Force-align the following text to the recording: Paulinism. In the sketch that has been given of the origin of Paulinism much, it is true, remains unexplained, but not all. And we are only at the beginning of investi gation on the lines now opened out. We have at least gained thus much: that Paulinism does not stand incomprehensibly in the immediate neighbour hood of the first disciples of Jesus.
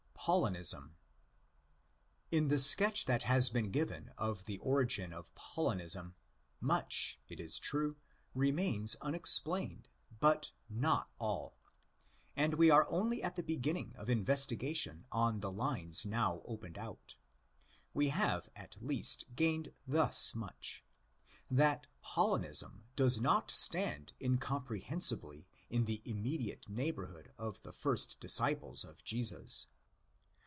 Paulinism. 0.23 0.97
In 2.31 2.47
the 2.49 2.59
sketch 2.59 3.05
that 3.05 3.23
has 3.23 3.49
been 3.49 3.71
given 3.71 4.11
of 4.19 4.45
the 4.45 4.59
origin 4.59 5.11
of 5.13 5.33
Paulinism 5.33 6.13
much, 6.59 7.19
it 7.27 7.39
is 7.39 7.57
true, 7.57 7.95
remains 8.35 8.95
unexplained, 9.01 9.87
but 10.19 10.51
not 10.69 11.09
all. 11.17 11.57
And 12.35 12.53
we 12.53 12.69
are 12.69 12.87
only 12.87 13.23
at 13.23 13.35
the 13.35 13.41
beginning 13.41 13.95
of 13.95 14.09
investi 14.09 14.55
gation 14.61 15.05
on 15.11 15.39
the 15.39 15.51
lines 15.51 16.05
now 16.05 16.43
opened 16.45 16.77
out. 16.77 17.15
We 17.95 18.09
have 18.09 18.47
at 18.55 18.79
least 18.79 19.25
gained 19.35 19.73
thus 19.87 20.35
much: 20.35 20.83
that 21.49 21.87
Paulinism 22.03 22.83
does 22.95 23.19
not 23.19 23.49
stand 23.49 24.13
incomprehensibly 24.21 25.47
in 25.71 25.85
the 25.85 26.03
immediate 26.05 26.69
neighbour 26.69 27.07
hood 27.07 27.33
of 27.39 27.63
the 27.63 27.73
first 27.73 28.19
disciples 28.19 28.83
of 28.83 29.03
Jesus. 29.03 29.65